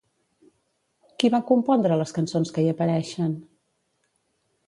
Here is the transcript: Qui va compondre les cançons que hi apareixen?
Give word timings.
Qui 1.23 1.29
va 1.33 1.41
compondre 1.51 1.99
les 2.01 2.15
cançons 2.17 2.53
que 2.55 2.65
hi 2.65 2.73
apareixen? 2.73 3.39